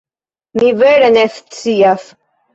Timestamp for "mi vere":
0.61-1.11